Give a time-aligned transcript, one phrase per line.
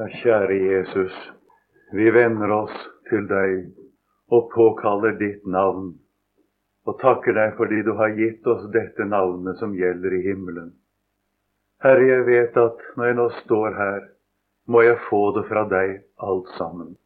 [0.00, 1.16] Ja, kjære Jesus,
[1.92, 2.76] vi vender oss
[3.10, 3.66] til deg
[4.32, 5.90] og påkaller ditt navn,
[6.88, 10.72] og takker deg fordi du har gitt oss dette navnet som gjelder i himmelen.
[11.84, 14.08] Herre, jeg vet at når jeg nå står her,
[14.72, 15.96] må jeg få det fra deg
[16.30, 16.96] alt sammen.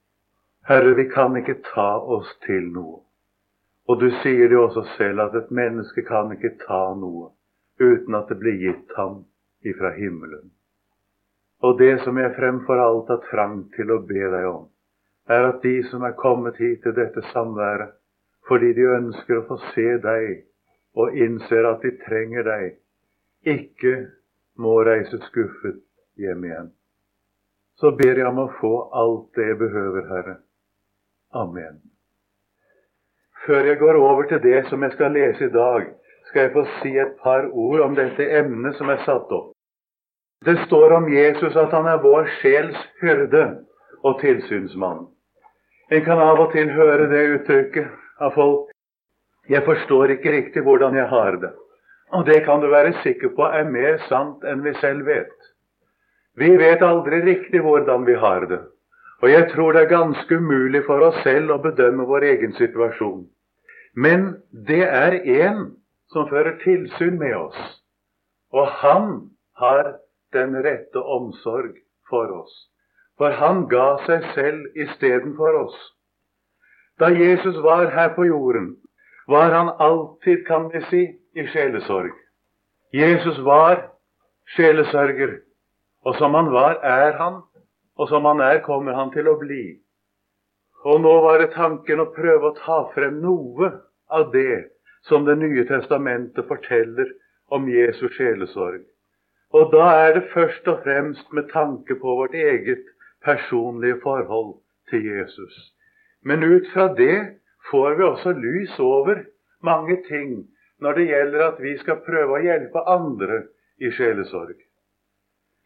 [0.71, 3.01] Herre, vi kan ikke ta oss til noe.
[3.91, 7.33] Og du sier det også selv at et menneske kan ikke ta noe
[7.83, 9.25] uten at det blir gitt ham
[9.67, 10.54] ifra himmelen.
[11.65, 14.67] Og det som jeg fremfor alt har trang til å be deg om,
[15.33, 17.95] er at de som er kommet hit til dette samværet
[18.49, 20.43] fordi de ønsker å få se deg
[21.01, 22.75] og innser at de trenger deg,
[23.49, 23.95] ikke
[24.61, 25.81] må reise skuffet
[26.21, 26.69] hjem igjen.
[27.81, 30.37] Så ber jeg om å få alt det jeg behøver, Herre.
[31.35, 31.81] Amen.
[33.47, 35.89] Før jeg går over til det som jeg skal lese i dag,
[36.29, 39.54] skal jeg få si et par ord om dette emnet som er satt opp.
[40.45, 43.45] Det står om Jesus at han er vår sjels hyrde
[44.05, 45.07] og tilsynsmann.
[45.89, 48.69] En kan av og til høre det uttrykket av folk.
[49.49, 51.53] Jeg forstår ikke riktig hvordan jeg har det.
[52.13, 55.35] Og det kan du være sikker på er mer sant enn vi selv vet.
[56.37, 58.61] Vi vet aldri riktig hvordan vi har det.
[59.23, 63.25] Og jeg tror det er ganske umulig for oss selv å bedømme vår egen situasjon.
[63.97, 64.35] Men
[64.69, 65.69] det er én
[66.13, 67.61] som fører tilsyn med oss.
[68.53, 69.95] Og han har
[70.35, 71.77] den rette omsorg
[72.11, 72.55] for oss.
[73.19, 75.77] For han ga seg selv istedenfor oss.
[76.99, 78.77] Da Jesus var her på jorden,
[79.27, 81.03] var han alltid, kan vi si,
[81.35, 82.13] i sjelesorg.
[82.95, 83.89] Jesus var
[84.57, 85.39] sjelesørger,
[86.05, 87.41] og som han var, er han,
[87.99, 89.65] og som han er, kommer han til å bli.
[90.85, 93.73] Og nå var det tanken å prøve å ta frem noe
[94.13, 94.71] av det
[95.05, 97.11] som Det nye testamentet forteller
[97.53, 98.85] om Jesus sjelesorg.
[99.55, 102.85] Og da er det først og fremst med tanke på vårt eget
[103.25, 104.55] personlige forhold
[104.91, 105.55] til Jesus.
[106.23, 107.19] Men ut fra det
[107.71, 109.23] får vi også lys over
[109.63, 110.49] mange ting
[110.81, 113.43] når det gjelder at vi skal prøve å hjelpe andre
[113.79, 114.59] i sjelesorg.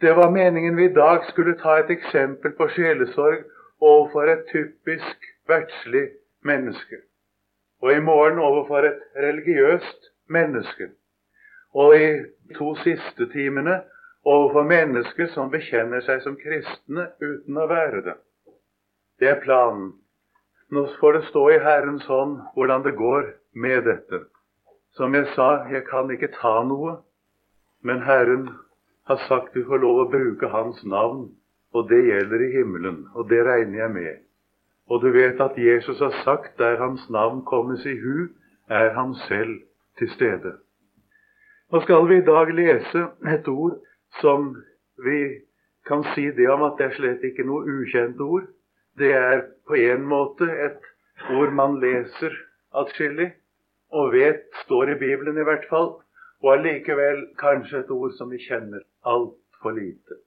[0.01, 3.41] Det var meningen vi i dag skulle ta et eksempel på sjelesorg
[3.81, 6.05] overfor et typisk verdslig
[6.45, 7.01] menneske,
[7.83, 10.93] og i morgen overfor et religiøst menneske
[11.75, 12.09] og i
[12.57, 13.81] to siste timene
[14.25, 18.17] overfor mennesker som bekjenner seg som kristne uten å være det.
[19.21, 19.93] Det er planen.
[20.71, 24.25] Nå får det stå i Herrens hånd hvordan det går med dette.
[24.97, 26.99] Som jeg sa, jeg kan ikke ta noe,
[27.83, 28.49] men Herren
[29.09, 31.29] har sagt vi får lov å bruke Hans navn,
[31.73, 34.17] og det gjelder i himmelen, og det regner jeg med.
[34.89, 38.29] Og du vet at Jesus har sagt der Hans navn kommes i hu,
[38.69, 39.61] er Han selv
[39.99, 40.57] til stede.
[41.69, 43.75] Nå skal vi i dag lese et ord
[44.23, 44.55] som
[45.05, 45.19] vi
[45.89, 48.47] kan si det om at det er slett ikke noe ukjent ord.
[48.97, 50.87] Det er på en måte et
[51.37, 52.33] ord man leser
[52.73, 53.35] atskillig
[53.93, 55.91] og vet står i Bibelen i hvert fall,
[56.41, 60.23] og allikevel kanskje et ord som vi kjenner altfor lite.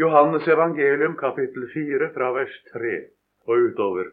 [0.00, 2.94] Johannes evangelium kapittel 4 fra vers 3
[3.44, 4.08] og utover.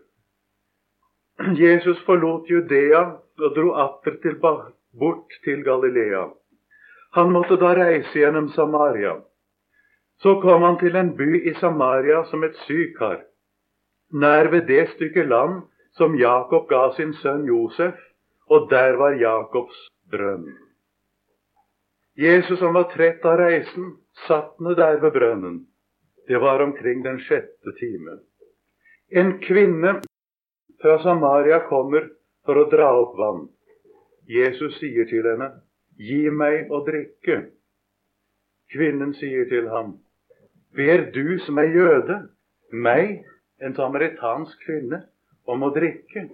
[1.55, 6.27] Jesus forlot Judea og dro atter bort til Galilea.
[7.17, 9.15] Han måtte da reise gjennom Samaria.
[10.21, 13.21] Så kom han til en by i Samaria som et sykar,
[14.11, 15.61] nær ved det stykke land
[15.97, 17.95] som Jakob ga sin sønn Josef,
[18.49, 20.47] og der var Jakobs brønn.
[22.19, 23.93] Jesus som var trett av reisen,
[24.27, 25.59] satt ned der ved brønnen.
[26.27, 28.19] Det var omkring den sjette time.
[29.09, 30.01] En kvinne
[30.81, 32.09] fra Samaria kommer
[32.45, 33.47] for å dra opp vann.
[34.29, 35.49] Jesus sier til henne,
[35.99, 37.41] Gi meg å drikke.
[38.71, 39.97] Kvinnen sier til ham,
[40.75, 42.19] Ber du som er jøde,
[42.71, 43.25] meg,
[43.59, 45.01] en samaritansk kvinne,
[45.49, 46.27] om å drikke?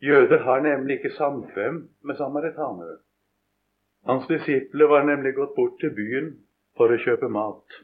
[0.00, 3.00] Jøder har nemlig ikke samkvem med samaritanere.
[4.06, 6.32] Hans disipler var nemlig gått bort til byen
[6.78, 7.80] for å kjøpe mat.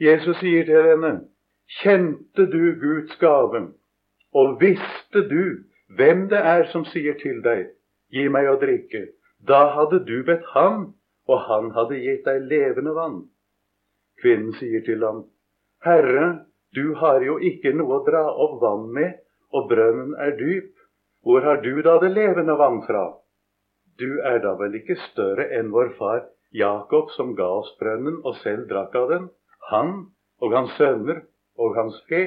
[0.00, 1.14] Jesus sier til henne,
[1.80, 3.68] Kjente du Guds gave,
[4.34, 5.64] og visste du
[5.96, 7.70] hvem det er som sier til deg,
[8.10, 9.08] Gi meg å drikke?
[9.46, 10.94] Da hadde du bedt ham,
[11.28, 13.20] og han hadde gitt deg levende vann.
[14.20, 15.24] Kvinnen sier til ham,
[15.84, 16.46] Herre,
[16.76, 19.16] du har jo ikke noe å dra opp vann med,
[19.50, 20.74] og brønnen er dyp.
[21.24, 23.06] Hvor har du da det levende vann fra?
[24.00, 26.22] Du er da vel ikke større enn vår far
[26.56, 29.26] Jakob, som ga oss brønnen og selv drakk av den,
[29.70, 29.90] han
[30.40, 31.24] og hans sønner
[31.60, 32.24] og hans fe?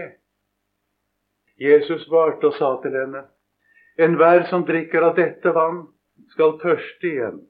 [1.59, 3.25] Jesus svarte og sa til henne,
[4.01, 5.83] Enhver som drikker av dette vann,
[6.33, 7.41] skal tørste igjen.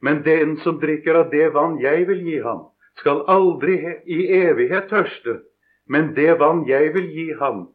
[0.00, 2.68] Men den som drikker av det vann jeg vil gi ham,
[3.00, 5.40] skal aldri i evighet tørste.
[5.88, 7.68] Men det vann jeg vil gi ham,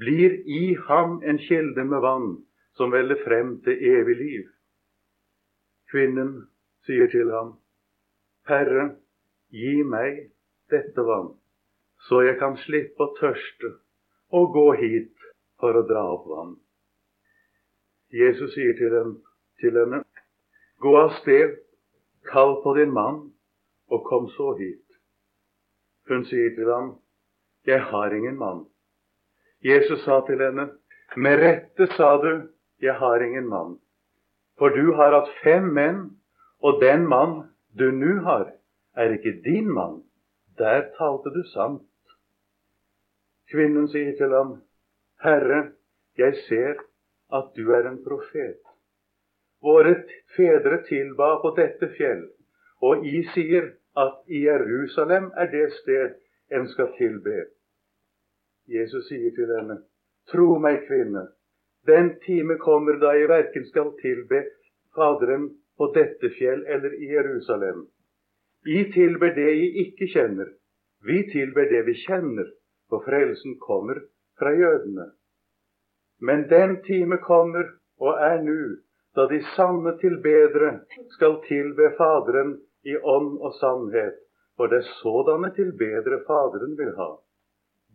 [0.00, 2.30] blir i ham en kilde med vann
[2.76, 4.48] som veller frem til evig liv.
[5.90, 6.32] Kvinnen
[6.86, 7.54] sier til ham,
[8.48, 8.94] Herre,
[9.52, 10.30] gi meg
[10.70, 11.34] dette vann,
[12.08, 13.74] så jeg kan slippe å tørste
[14.38, 15.26] og gå hit
[15.60, 16.54] for å dra opp vann.
[18.14, 19.18] Jesus sier til henne,
[19.60, 20.04] til henne
[20.80, 21.58] Gå av sted,
[22.30, 23.18] kall på din mann,
[23.92, 24.86] og kom så hit.
[26.08, 26.94] Hun sier til ham,
[27.66, 28.64] Jeg har ingen mann.
[29.60, 30.70] Jesus sa til henne,
[31.16, 32.48] Med rette sa du,
[32.80, 33.76] Jeg har ingen mann.
[34.58, 36.00] For du har hatt fem menn,
[36.62, 38.52] og den mann du nå har,
[38.96, 40.02] er ikke din mann.
[40.58, 41.86] Der talte du sant.
[43.50, 44.62] Kvinnen sier til ham,
[45.22, 45.72] Herre,
[46.16, 46.80] jeg ser
[47.32, 48.69] at du er en profet.
[49.62, 49.94] Våre
[50.36, 52.24] fedre tilba på dette fjell,
[52.82, 56.16] og I sier at i Jerusalem er det sted
[56.56, 57.44] en skal tilbe.
[58.70, 59.82] Jesus sier til henne,
[60.30, 61.26] Tro meg, kvinne,
[61.86, 64.44] den time kommer da jeg verken skal tilbe
[64.94, 65.48] Faderen
[65.78, 67.86] på dette fjell eller i Jerusalem.
[68.66, 70.48] I tilber det jeg ikke kjenner.
[71.06, 72.48] Vi tilber det vi kjenner,
[72.90, 74.02] for frelsen kommer
[74.38, 75.06] fra jødene.
[76.20, 78.58] Men den time kommer, og er nu,
[79.14, 80.70] da de sanne tilbedere
[81.14, 82.54] skal tilbe Faderen
[82.86, 84.18] i ånd og sannhet,
[84.56, 87.10] for det er sådanne tilbedere Faderen vil ha.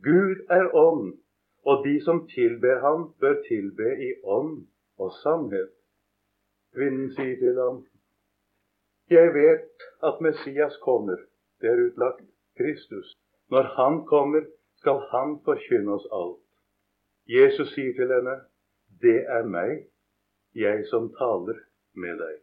[0.04, 1.14] Gud er ånd,
[1.66, 4.68] og de som tilber ham, bør tilbe i ånd
[5.00, 5.72] og sannhet.
[6.76, 7.84] Kvinnen sier til ham,
[9.10, 11.18] Jeg vet at Messias kommer,
[11.62, 12.26] det er utlagt
[12.58, 13.14] Kristus.
[13.50, 14.42] Når Han kommer,
[14.82, 16.42] skal Han forkynne oss alt.
[17.28, 18.36] Jesus sier til henne,
[19.02, 19.86] 'Det er meg,
[20.56, 21.60] jeg som taler
[21.94, 22.42] med deg'.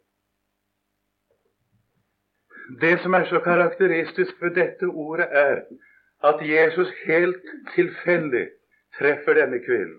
[2.81, 5.65] Det som er så karakteristisk ved dette ordet, er
[6.23, 7.43] at Jesus helt
[7.75, 8.49] tilfeldig
[8.99, 9.99] treffer denne kvinnen.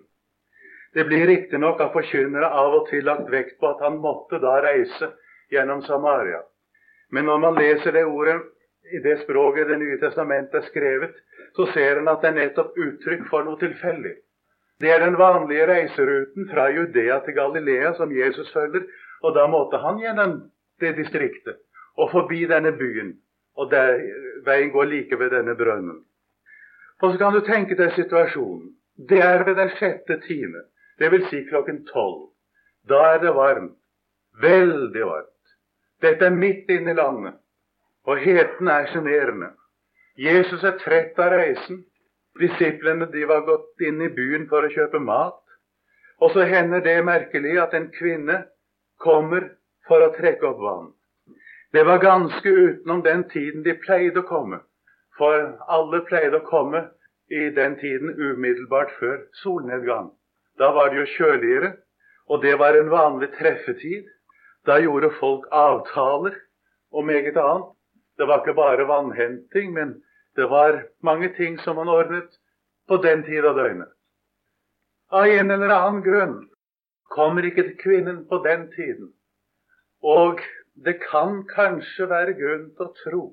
[0.94, 4.60] Det blir riktignok av forkynnere av og til lagt vekt på at han måtte da
[4.62, 5.10] reise
[5.52, 6.42] gjennom Samaria.
[7.12, 8.42] Men når man leser det ordet
[8.94, 11.16] i det språket Det nye testamentet er skrevet,
[11.56, 14.16] så ser en at det er nettopp uttrykk for noe tilfeldig.
[14.82, 18.88] Det er den vanlige reiseruten fra Judea til Galilea som Jesus følger.
[19.24, 20.40] Og da måtte han gjennom
[20.82, 21.62] det distriktet
[21.98, 23.14] og forbi denne byen.
[23.56, 24.00] Og der,
[24.46, 26.04] veien går like ved denne brønnen.
[27.02, 28.74] Og så kan du tenke deg situasjonen.
[29.10, 30.66] Det er ved den sjette time,
[31.02, 31.30] dvs.
[31.30, 32.30] Si klokken tolv.
[32.90, 33.78] Da er det varmt.
[34.42, 35.30] Veldig varmt.
[36.02, 37.36] Dette er midt inne i landet,
[38.06, 39.54] og heten er sjenerende.
[40.20, 41.84] Jesus er trett av reisen.
[42.40, 45.40] Disiplene de var gått inn i byen for å kjøpe mat.
[46.22, 48.44] Og så hender det merkelig at en kvinne
[49.04, 49.52] kommer
[49.88, 50.92] for å trekke opp vann.
[51.74, 54.62] Det var ganske utenom den tiden de pleide å komme.
[55.18, 56.88] For alle pleide å komme
[57.34, 60.12] i den tiden umiddelbart før solnedgang.
[60.58, 61.74] Da var det jo kjøligere,
[62.30, 64.06] og det var en vanlig treffetid.
[64.66, 66.38] Da gjorde folk avtaler
[66.94, 67.74] og meget annet.
[68.18, 69.96] Det var ikke bare vannhenting, men
[70.36, 72.40] det var mange ting som man ordnet
[72.88, 73.92] på den tid av døgnet.
[75.14, 76.38] Av en eller annen grunn
[77.14, 79.12] kommer ikke kvinnen på den tiden.
[80.02, 80.42] Og
[80.86, 83.24] det kan kanskje være grunn til å tro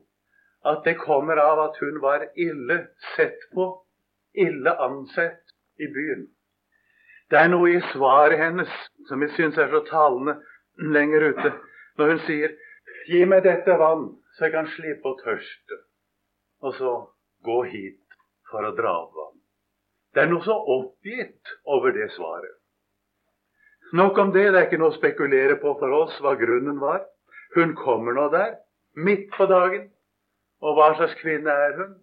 [0.70, 2.82] at det kommer av at hun var ille
[3.14, 3.70] sett på,
[4.36, 6.26] ille ansett i byen.
[7.32, 8.72] Det er noe i svaret hennes
[9.08, 10.36] som jeg syns er så talende
[10.76, 11.52] lenger ute,
[11.96, 12.58] når hun sier
[13.08, 15.89] 'Gi meg dette vann, så jeg kan slippe å tørste'
[16.60, 16.94] og så
[17.44, 18.18] gå hit
[18.50, 19.38] for å dra opp vann.
[20.14, 22.56] Det er noe så oppgitt over det svaret.
[23.92, 24.50] Nok om det.
[24.50, 27.02] Det er ikke noe å spekulere på for oss hva grunnen var.
[27.56, 28.54] Hun kommer nå der,
[28.94, 29.88] midt på dagen.
[30.62, 31.94] Og hva slags kvinne er hun?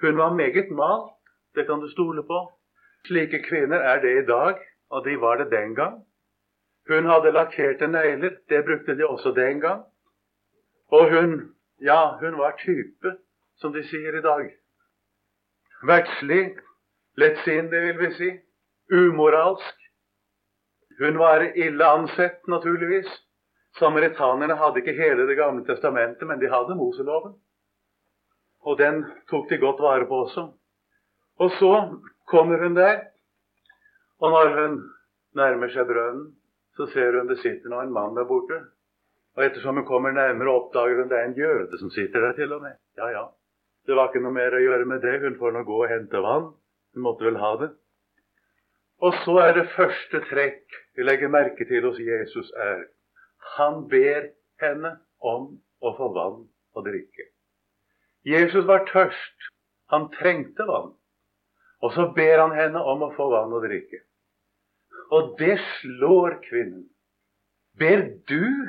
[0.00, 1.16] Hun var meget malt,
[1.54, 2.44] det kan du stole på.
[3.08, 4.60] Slike kvinner er det i dag,
[4.90, 6.04] og de var det den gang.
[6.88, 9.82] Hun hadde lakkerte negler, det brukte de også den gang.
[10.88, 11.34] Og hun,
[11.82, 13.16] ja, hun var type
[13.60, 14.50] som de sier i dag.
[15.86, 16.58] Verdslig,
[17.18, 18.30] lettsindig, vil vi si.
[18.90, 19.74] Umoralsk.
[20.98, 23.08] Hun var ille ansett, naturligvis.
[23.78, 27.36] Samaritanerne hadde ikke hele Det gamle testamentet, men de hadde Moseloven.
[28.66, 30.48] Og den tok de godt vare på også.
[31.38, 31.72] Og så
[32.26, 33.04] kommer hun der,
[34.18, 34.80] og når hun
[35.38, 36.34] nærmer seg brønnen,
[36.76, 38.58] så ser hun det sitter nå en mann der borte.
[39.38, 42.52] Og ettersom hun kommer nærmere, oppdager hun det er en jøde som sitter der til
[42.52, 42.74] og med.
[42.98, 43.24] Ja, ja.
[43.88, 45.14] Det var ikke noe mer å gjøre med det.
[45.22, 46.50] Hun får nå gå og hente vann.
[46.92, 47.70] Hun måtte vel ha det.
[49.00, 52.82] Og så er det første trekk vi legger merke til hos Jesus, er
[53.54, 54.26] han ber
[54.60, 54.90] henne
[55.24, 56.40] om å få vann
[56.74, 57.28] å drikke.
[58.26, 59.54] Jesus var tørst,
[59.88, 60.90] Han trengte vann.
[61.80, 64.02] Og så ber han henne om å få vann å drikke.
[65.16, 66.82] Og det slår kvinnen.
[67.80, 68.68] Ber du,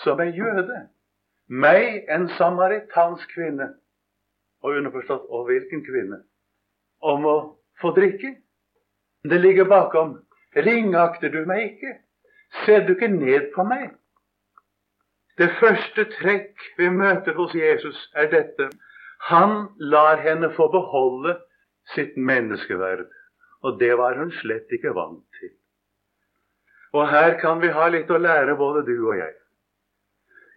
[0.00, 0.78] som er jøde,
[1.52, 3.74] meg, en samaritansk kvinne,
[4.64, 6.22] og underforstått og hvilken kvinne,
[7.04, 7.36] om å
[7.82, 8.32] få drikke?
[9.28, 10.16] Det ligger bakom.
[10.56, 11.92] Ringakter du meg ikke?
[12.64, 13.92] Ser du ikke ned på meg?
[15.38, 18.68] Det første trekk vi møter hos Jesus, er dette.
[19.28, 21.36] Han lar henne få beholde
[21.94, 23.08] sitt menneskeverd.
[23.64, 25.50] Og det var hun slett ikke vant til.
[26.94, 29.34] Og her kan vi ha litt å lære, både du og jeg.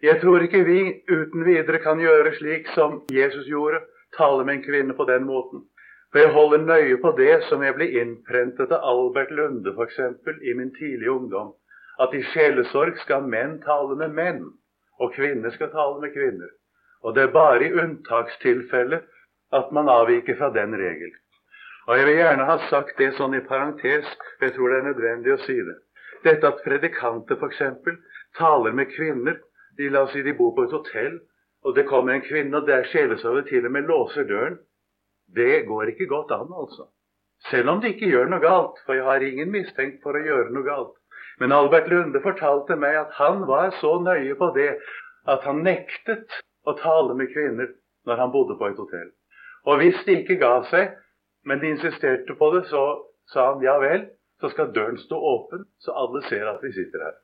[0.04, 3.80] Jeg tror ikke vi uten videre kan gjøre slik som Jesus gjorde,
[4.18, 5.64] tale med en kvinne på den måten.
[6.12, 9.98] For jeg holder nøye på det som jeg ble innprentet av Albert Lunde f.eks.
[10.42, 11.52] i min tidlige ungdom,
[12.00, 14.42] at i sjelesorg skal menn tale med menn,
[14.98, 16.50] og kvinner skal tale med kvinner.
[17.04, 19.02] Og det er bare i unntakstilfelle
[19.52, 21.12] at man avviker fra den regel.
[21.88, 24.88] Og jeg vil gjerne ha sagt det sånn i parentes, for jeg tror det er
[24.90, 25.76] nødvendig å si det.
[26.24, 27.62] Dette at predikanter f.eks.
[28.36, 29.38] taler med kvinner
[29.78, 31.20] de, La oss si de bor på et hotell,
[31.64, 34.58] og det kommer en kvinne, og der sjelesorgen til og med låser døren.
[35.34, 36.88] Det går ikke godt an, altså.
[37.50, 40.54] Selv om de ikke gjør noe galt, for jeg har ingen mistenkt for å gjøre
[40.54, 40.94] noe galt.
[41.38, 44.72] Men Albert Lunde fortalte meg at han var så nøye på det
[45.28, 47.70] at han nektet å tale med kvinner
[48.08, 49.10] når han bodde på et hotell.
[49.68, 50.96] Og hvis de ikke ga seg,
[51.46, 52.82] men de insisterte på det, så
[53.32, 54.08] sa han ja vel,
[54.40, 57.16] så skal døren stå åpen, så alle ser at vi sitter her.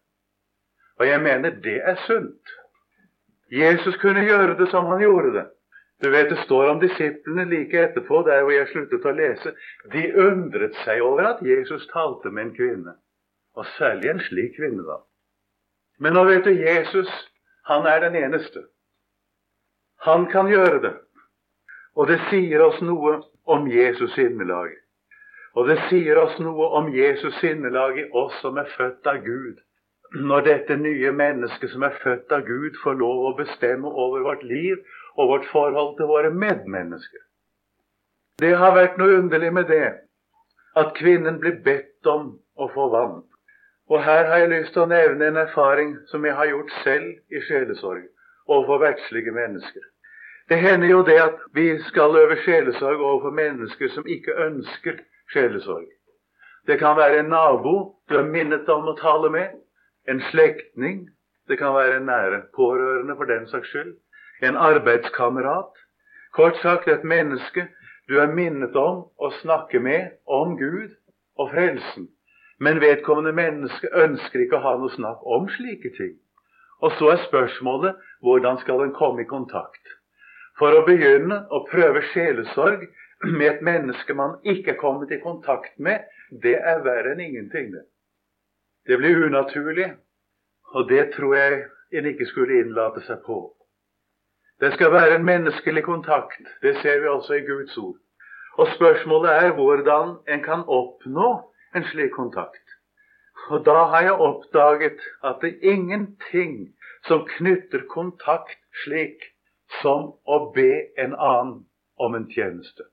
[1.01, 2.55] Og jeg mener det er sunt.
[3.55, 5.45] Jesus kunne gjøre det som han gjorde det.
[6.03, 9.55] Du vet Det står om disiplene like etterpå, der hvor jeg sluttet å lese.
[9.93, 12.95] De undret seg over at Jesus talte med en kvinne.
[13.55, 14.99] Og særlig en slik kvinne, da.
[15.99, 17.11] Men nå vet du, Jesus,
[17.71, 18.65] han er den eneste.
[20.03, 20.95] Han kan gjøre det.
[21.95, 24.75] Og det sier oss noe om Jesus sinnelag.
[25.55, 29.63] Og det sier oss noe om Jesus sinnelag i oss som er født av Gud.
[30.13, 34.43] Når dette nye mennesket som er født av Gud, får lov å bestemme over vårt
[34.43, 34.77] liv
[35.17, 37.23] og vårt forhold til våre medmennesker.
[38.39, 39.87] Det har vært noe underlig med det
[40.77, 43.23] at kvinnen blir bedt om å få vann.
[43.91, 47.35] Og her har jeg lyst til å nevne en erfaring som jeg har gjort selv
[47.35, 48.07] i sjelesorg
[48.47, 49.83] overfor verdslige mennesker.
[50.49, 54.99] Det hender jo det at vi skal øve sjelesorg overfor mennesker som ikke ønsker
[55.33, 55.87] sjelesorg.
[56.67, 59.53] Det kan være en nabo du er minnet om å tale med,
[60.09, 61.09] en slektning,
[61.49, 63.95] det kan være en nære pårørende for den saks skyld,
[64.43, 65.73] en arbeidskamerat.
[66.33, 67.69] Kort sagt et menneske
[68.09, 70.93] du er minnet om å snakke med om Gud
[71.41, 72.09] og frelsen.
[72.61, 76.13] Men vedkommende menneske ønsker ikke å ha noe snakk om slike ting.
[76.85, 79.81] Og så er spørsmålet hvordan skal en komme i kontakt?
[80.59, 82.85] For å begynne å prøve sjelesorg
[83.25, 86.05] med et menneske man ikke er kommet i kontakt med,
[86.45, 87.73] det er verre enn ingenting.
[87.73, 87.87] Det
[88.87, 89.95] Det blir unaturlig,
[90.75, 93.39] og det tror jeg en ikke skulle innlate seg på.
[94.61, 96.43] Det skal være en menneskelig kontakt.
[96.63, 97.97] Det ser vi også i Guds ord.
[98.59, 101.31] Og spørsmålet er hvordan en kan oppnå
[101.75, 102.77] en slik kontakt.
[103.51, 106.77] Og da har jeg oppdaget at det er ingenting
[107.07, 109.33] som knytter kontakt slik
[109.83, 111.65] som å be en annen
[111.99, 112.87] om en tjeneste.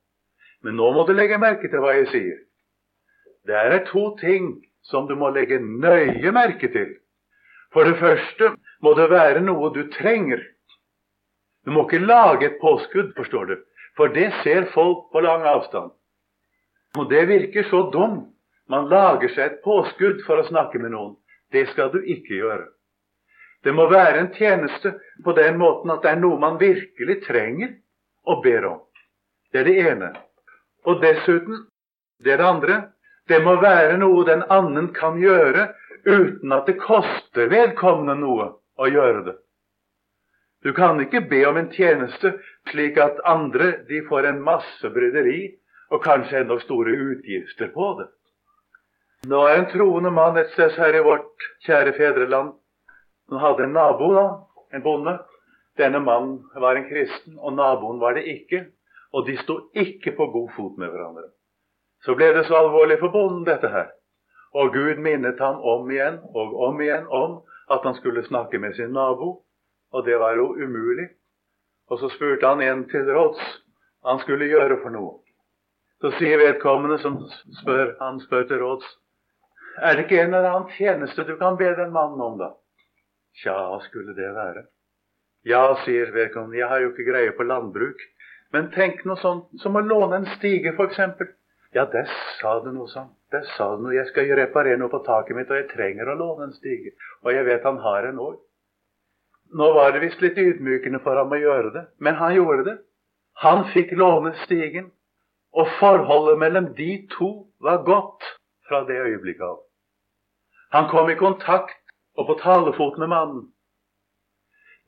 [0.64, 2.42] Men nå må du legge merke til hva jeg sier.
[3.48, 6.96] Det er to ting som du må legge nøye merke til.
[7.74, 10.42] For det første må det være noe du trenger.
[11.66, 13.56] Du må ikke lage et påskudd, forstår du,
[13.98, 15.92] for det ser folk på lang avstand.
[16.98, 18.28] Og det virker så dumt.
[18.70, 21.18] Man lager seg et påskudd for å snakke med noen.
[21.52, 22.70] Det skal du ikke gjøre.
[23.64, 24.94] Det må være en tjeneste
[25.26, 27.74] på den måten at det er noe man virkelig trenger
[28.32, 28.80] og ber om.
[29.52, 30.12] Det er det ene.
[30.88, 31.66] Og dessuten,
[32.24, 32.78] det er det andre,
[33.30, 35.70] det må være noe den annen kan gjøre
[36.06, 38.48] uten at det koster vedkommende noe
[38.82, 39.36] å gjøre det.
[40.62, 42.36] Du kan ikke be om en tjeneste
[42.70, 45.52] slik at andre de får en masse bryderi
[45.92, 48.10] og kanskje enda store utgifter på det.
[49.30, 52.54] Nå er en troende mann et sted her i vårt kjære fedreland
[53.32, 54.26] han hadde en nabo, da,
[54.76, 55.14] en bonde.
[55.80, 58.66] Denne mannen var en kristen, og naboen var det ikke.
[59.16, 61.30] Og de sto ikke på god fot med hverandre.
[62.06, 63.92] Så ble det så alvorlig for bonden, dette her.
[64.58, 67.40] Og Gud minnet ham om igjen og om igjen om
[67.72, 69.44] at han skulle snakke med sin nabo,
[69.92, 71.08] og det var jo umulig.
[71.92, 73.42] Og så spurte han en til råds
[74.06, 75.20] han skulle gjøre for noe.
[76.02, 77.20] Så sier vedkommende som
[77.60, 78.88] spør, han spør til råds,
[79.78, 82.50] er det ikke en eller annen tjeneste du kan be den mannen om, da?
[83.42, 83.56] Tja,
[83.86, 84.66] skulle det være?
[85.48, 88.02] Ja, sier vedkommende, jeg har jo ikke greie på landbruk,
[88.52, 90.98] Men tenk noe sånt som å låne en stige, f.eks.
[91.74, 92.08] Ja, der
[92.40, 93.16] sa du noe sånt.
[93.32, 93.96] Der sa du noe.
[93.96, 96.96] Jeg skal reparere noe på taket mitt, og jeg trenger å låne en stige.
[97.24, 98.40] Og jeg vet han har en òg.
[99.56, 102.78] Nå var det visst litt ydmykende for ham å gjøre det, men han gjorde det.
[103.44, 104.92] Han fikk låne stigen,
[105.52, 108.28] og forholdet mellom de to var godt
[108.68, 109.58] fra det øyeblikket av.
[110.72, 111.80] Han kom i kontakt
[112.16, 113.50] og på talefot med mannen.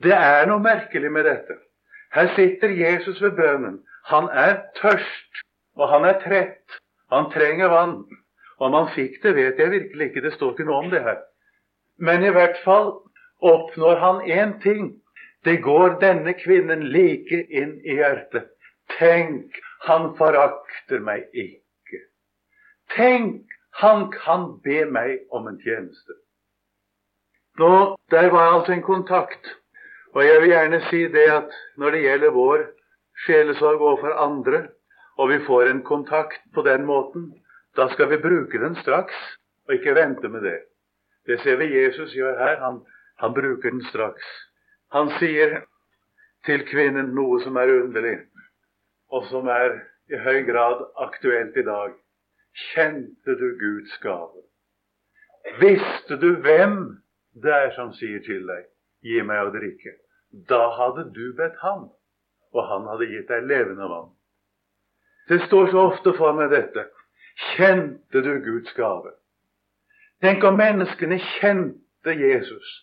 [0.03, 1.57] Det er noe merkelig med dette.
[2.15, 3.81] Her sitter Jesus ved bønnen.
[4.11, 5.42] Han er tørst,
[5.77, 6.79] og han er trett.
[7.13, 7.95] Han trenger vann.
[8.57, 10.23] Om han fikk det, vet jeg virkelig ikke.
[10.25, 11.19] Det står ikke noe om det her.
[11.97, 12.93] Men i hvert fall
[13.43, 14.93] oppnår han én ting.
[15.43, 18.47] Det går denne kvinnen like inn i hjertet.
[18.97, 21.99] Tenk, han forakter meg ikke.
[22.95, 23.41] Tenk,
[23.81, 26.15] han kan be meg om en tjeneste.
[27.59, 29.57] Nå, Der var altså en kontakt.
[30.13, 32.65] Og jeg vil gjerne si det at når det gjelder vår
[33.25, 34.67] sjelesorg overfor andre,
[35.17, 37.31] og vi får en kontakt på den måten,
[37.77, 39.15] da skal vi bruke den straks,
[39.67, 40.59] og ikke vente med det.
[41.25, 42.59] Det ser vi Jesus gjør her.
[42.59, 42.81] Han,
[43.19, 44.25] han bruker den straks.
[44.91, 45.61] Han sier
[46.45, 48.17] til kvinnen noe som er underlig,
[49.09, 49.79] og som er
[50.11, 51.93] i høy grad aktuelt i dag.
[52.73, 54.43] Kjente du Guds gave?
[55.61, 56.77] Visste du hvem
[57.43, 58.67] det er som sier til deg,
[59.01, 59.95] gi meg å drikke?
[60.49, 61.87] Da hadde du bedt ham,
[62.53, 64.11] og han hadde gitt deg levende vann.
[65.29, 66.87] Det står så ofte for meg dette.
[67.55, 69.13] Kjente du Guds gave?
[70.21, 72.73] Tenk om menneskene kjente Jesus.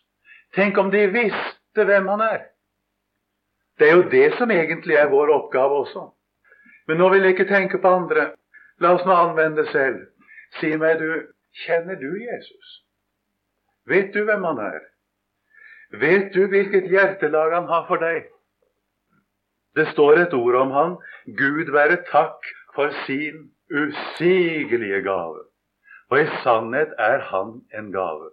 [0.55, 2.41] Tenk om de visste hvem han er.
[3.79, 6.11] Det er jo det som egentlig er vår oppgave også.
[6.89, 8.33] Men nå vil jeg ikke tenke på andre.
[8.81, 10.03] La oss nå anvende det selv.
[10.59, 11.31] Si meg, du,
[11.65, 12.81] kjenner du Jesus?
[13.89, 14.81] Vet du hvem han er?
[16.03, 18.29] Vet du hvilket hjertelag han har for deg?
[19.77, 20.97] Det står et ord om han.
[21.39, 25.45] Gud være takk for sin usigelige gave.
[26.11, 28.31] Og i sannhet er han en gave.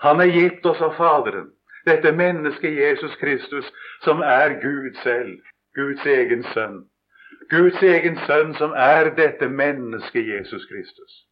[0.00, 1.50] Han er gitt oss av Faderen,
[1.86, 3.66] dette mennesket Jesus Kristus,
[4.02, 5.38] som er Gud selv,
[5.74, 6.84] Guds egen sønn.
[7.50, 11.24] Guds egen sønn som er dette mennesket Jesus Kristus.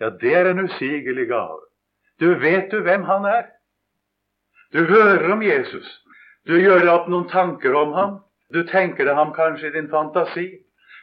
[0.00, 1.60] Ja, det er en usigelig gave.
[2.20, 3.46] Du vet du hvem han er?
[4.72, 5.88] Du hører om Jesus.
[6.48, 8.18] Du gjør deg opp noen tanker om ham.
[8.54, 10.48] Du tenker deg ham kanskje i din fantasi.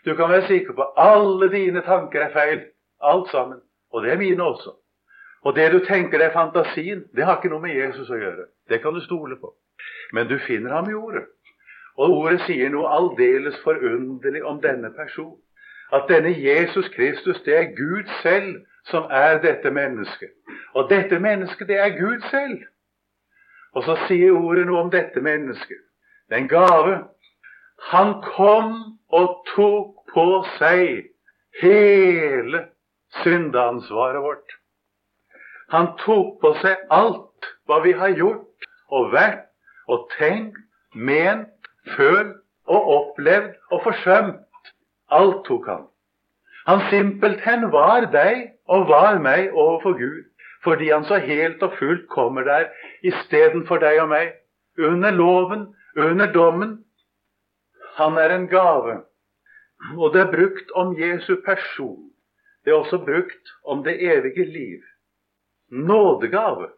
[0.05, 2.62] Du kan være sikker på at alle dine tanker er feil.
[3.01, 3.62] Alt sammen.
[3.93, 4.75] Og det er mine også.
[5.41, 8.47] Og det du tenker deg fantasien, det har ikke noe med Jesus å gjøre.
[8.69, 9.53] Det kan du stole på.
[10.13, 11.23] Men du finner ham i ordet.
[11.97, 15.38] Og ordet sier noe aldeles forunderlig om denne person.
[15.93, 20.33] At denne Jesus Kristus, det er Gud selv som er dette mennesket.
[20.75, 22.60] Og dette mennesket, det er Gud selv.
[23.73, 25.79] Og så sier ordet noe om dette mennesket.
[26.29, 26.97] Det er en gave.
[27.91, 28.73] Han kom
[29.09, 30.25] og tok på
[30.57, 31.07] seg
[31.61, 32.63] hele
[33.23, 34.55] syndeansvaret vårt.
[35.71, 39.45] Han tok på seg alt hva vi har gjort og vært
[39.87, 40.57] og tenkt,
[40.93, 41.51] ment,
[41.95, 42.35] følt
[42.67, 44.71] og opplevd og forsømt.
[45.11, 45.85] Alt tok han.
[46.67, 50.25] Han simpelthen var deg og var meg overfor Gud,
[50.63, 52.67] fordi han så helt og fullt kommer der
[53.07, 54.33] istedenfor deg og meg,
[54.77, 56.83] under loven, under dommen.
[57.97, 58.99] Han er en gave.
[59.97, 62.10] Og det er brukt om Jesu person.
[62.65, 64.81] Det er også brukt om det evige liv.
[65.71, 66.69] Nådegave.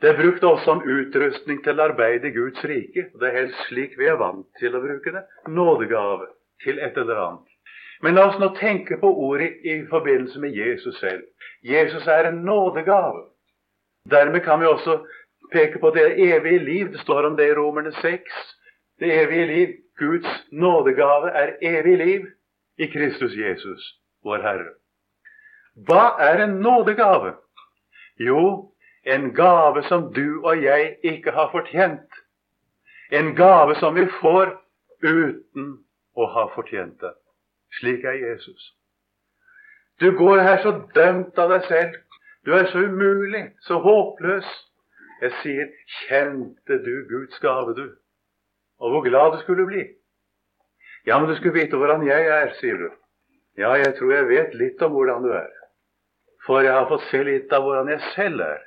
[0.00, 3.06] Det er brukt også om utrustning til arbeid i Guds rike.
[3.20, 5.22] Det er helst slik vi er vant til å bruke det.
[5.48, 6.26] Nådegave
[6.64, 7.52] til et eller annet.
[8.02, 11.22] Men la oss nå tenke på ordet i forbindelse med Jesus selv.
[11.62, 13.28] Jesus er en nådegave.
[14.10, 14.98] Dermed kan vi også
[15.52, 16.90] peke på det evige liv.
[16.92, 18.42] Det står om det i Romerne 6.
[19.02, 19.68] Det evige liv.
[19.98, 22.26] Guds nådegave er evig liv
[22.78, 24.70] i Kristus Jesus, vår Herre.
[25.74, 27.32] Hva er en nådegave?
[28.18, 28.72] Jo,
[29.06, 32.14] en gave som du og jeg ikke har fortjent.
[33.12, 34.54] En gave som vi får
[35.02, 35.66] uten
[36.14, 37.14] å ha fortjent det.
[37.80, 38.74] Slik er Jesus.
[40.00, 41.98] Du går her så dømt av deg selv.
[42.46, 44.46] Du er så umulig, så håpløs.
[45.22, 45.68] Jeg sier,
[46.06, 47.90] kjente du Guds gave, du?
[48.82, 49.84] Og hvor glad du skulle bli.
[51.06, 52.88] Ja, men du skulle vite hvordan jeg er, sier du.
[53.58, 55.50] Ja, jeg tror jeg vet litt om hvordan du er.
[56.46, 58.62] For jeg har fått se litt av hvordan jeg selv er.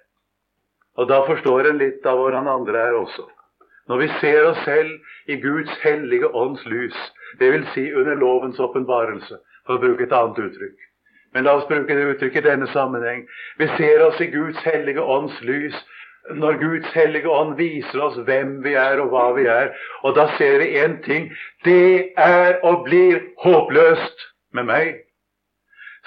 [0.95, 3.27] Og da forstår en litt av hvordan andre er også.
[3.91, 4.93] Når vi ser oss selv
[5.29, 6.95] i Guds hellige ånds lys,
[7.39, 7.67] dvs.
[7.73, 10.85] Si under lovens åpenbarelse, for å bruke et annet uttrykk.
[11.35, 13.25] Men la oss bruke det uttrykket i denne sammenheng.
[13.59, 15.75] Vi ser oss i Guds hellige ånds lys
[16.33, 19.73] når Guds hellige ånd viser oss hvem vi er og hva vi er.
[20.03, 21.29] Og da ser vi én ting.
[21.65, 24.95] Det er og blir håpløst med meg.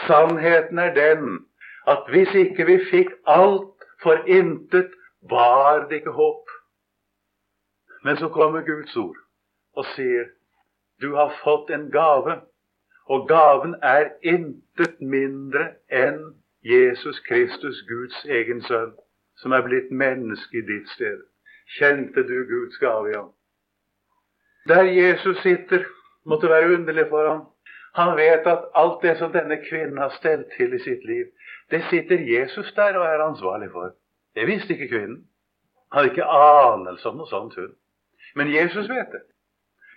[0.07, 1.39] Sannheten er den
[1.87, 4.91] at hvis ikke vi fikk alt for intet,
[5.31, 6.51] var det ikke håp.
[8.05, 9.17] Men så kommer Guds ord
[9.75, 10.29] og sier
[11.03, 12.41] du har fått en gave,
[13.07, 16.19] og gaven er intet mindre enn
[16.67, 18.97] Jesus Kristus, Guds egen sønn
[19.43, 21.23] som er blitt menneske i ditt sted.
[21.79, 23.25] Kjente du Guds gave, ja?
[24.69, 25.85] Der Jesus sitter,
[26.25, 27.47] måtte være underlig for ham.
[27.95, 31.27] Han vet at alt det som denne kvinnen har stelt til i sitt liv,
[31.71, 33.95] det sitter Jesus der og er ansvarlig for.
[34.35, 35.25] Det visste ikke kvinnen.
[35.93, 37.75] Han hadde ikke anelse om noe sånt, hun.
[38.37, 39.25] Men Jesus vet det.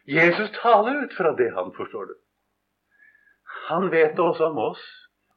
[0.08, 2.18] Jesus taler ut fra det han forstår det.
[3.68, 4.82] Han vet det også om oss.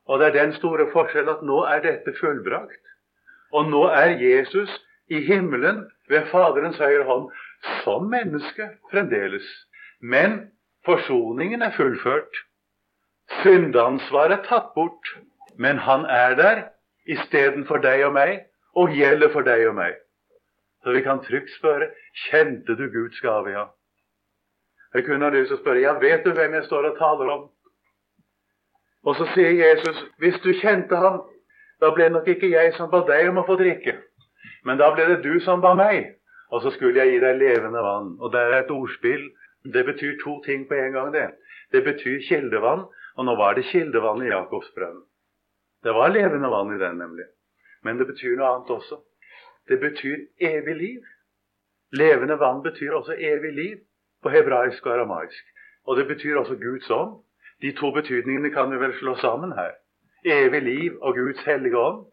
[0.07, 2.84] Og det er den store forskjell at nå er dette fullbrakt.
[3.55, 4.71] Og nå er Jesus
[5.09, 7.29] i himmelen ved Faderens høyre hånd
[7.85, 9.47] som menneske fremdeles.
[10.01, 10.41] Men
[10.85, 12.43] forsoningen er fullført.
[13.43, 15.15] Syndeansvaret er tatt bort.
[15.57, 16.63] Men han er der
[17.07, 18.41] istedenfor deg og meg,
[18.75, 19.95] og gjelder for deg og meg.
[20.83, 21.93] Så vi kan trygt spørre
[22.27, 23.69] kjente du Guds gave, ja?
[24.95, 27.31] Jeg kunne ha lyst til å spørre ja, vet du hvem jeg står og taler
[27.33, 27.45] om?
[29.05, 31.23] Og så sier Jesus hvis du kjente ham,
[31.81, 33.97] da ble det nok ikke jeg som ba deg om å få drikke,
[34.65, 36.15] men da ble det du som ba meg.
[36.55, 38.13] Og så skulle jeg gi deg levende vann.
[38.23, 39.25] Og det er et ordspill.
[39.75, 41.31] Det betyr to ting på en gang, det.
[41.73, 42.85] Det betyr kildevann,
[43.17, 45.03] og nå var det kildevann i Jakobsbrønnen.
[45.85, 47.27] Det var levende vann i den, nemlig.
[47.83, 49.01] Men det betyr noe annet også.
[49.69, 51.11] Det betyr evig liv.
[51.93, 53.77] Levende vann betyr også evig liv
[54.23, 55.45] på hebraisk og aramaisk.
[55.85, 57.19] Og det betyr også Guds ånd.
[57.63, 59.75] De to betydningene kan vi vel slå sammen her
[60.25, 62.05] evig liv og Guds hellige ånd,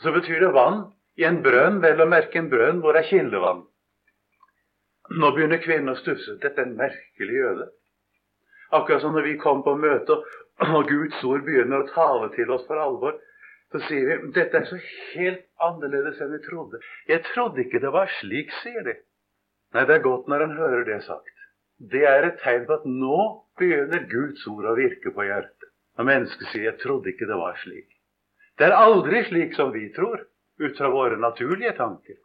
[0.00, 0.84] så betyr det vann
[1.20, 3.64] i en brønn, vel å merke en brønn hvor det er kildevann.
[5.10, 6.36] Nå begynner kvinnen å stusse.
[6.42, 7.66] Dette er en merkelig jøde.
[8.76, 10.20] Akkurat som når vi kommer på møte,
[10.76, 13.18] og Guds ord begynner å tale til oss for alvor,
[13.70, 14.78] så sier vi dette er så
[15.14, 16.80] helt annerledes enn vi trodde.
[17.10, 18.96] Jeg trodde ikke det var slik, sier de.
[19.74, 21.36] Nei, det er godt når en hører det sagt.
[21.92, 23.20] Det er et tegn på at nå
[23.60, 25.59] begynner Guds ord å virke på hjertet.
[25.98, 27.96] Når mennesket sier 'jeg trodde ikke det var slik'.
[28.58, 30.20] Det er aldri slik som vi tror,
[30.60, 32.16] ut fra våre naturlige tanker.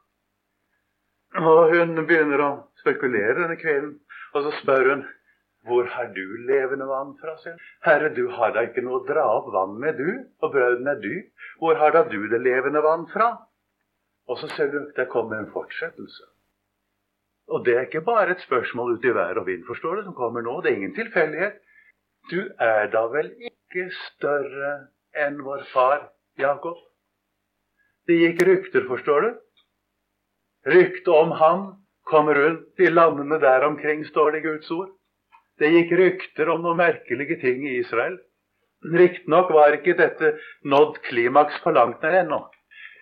[1.36, 4.00] Og hun begynner å spekulere denne kvelden,
[4.34, 5.06] og så spør hun
[5.66, 7.38] hvor har du levende vann fra?
[7.42, 7.58] Sin?
[7.82, 11.00] Herre, du har da ikke noe å dra opp vann med, du, og brøden er
[11.02, 11.32] dyp.
[11.58, 13.32] Hvor har da du det levende vann fra?
[14.30, 16.28] Og så ser du der kommer en fortsettelse.
[17.50, 20.18] Og det er ikke bare et spørsmål ut i vær og vind, forstår du, som
[20.18, 20.60] kommer nå.
[20.62, 21.58] Det er ingen tilfeldighet.
[22.30, 24.72] Du er da vel ikke større
[25.26, 26.08] enn vår far
[26.42, 26.78] Jakob?
[28.10, 29.30] Det gikk rykter, forstår du.
[30.74, 31.66] Ryktet om ham
[32.10, 34.90] kom rundt i landene der omkring, står det i Guds ord.
[35.62, 38.18] Det gikk rykter om noen merkelige ting i Israel.
[38.86, 40.34] Riktignok var ikke dette
[40.66, 42.42] nådd klimaks på langt nær ennå.